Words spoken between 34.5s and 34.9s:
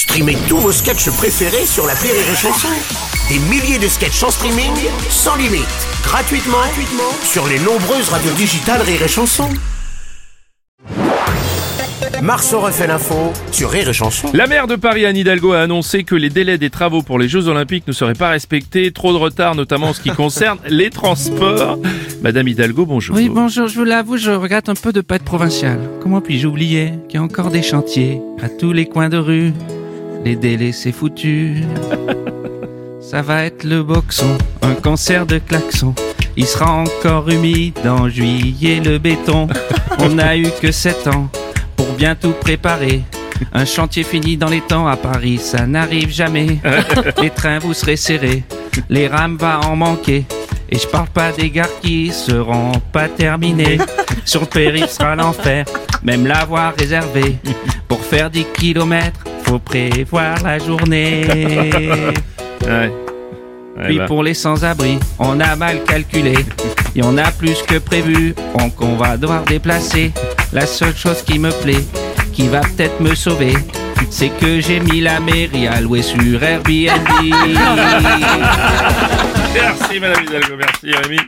un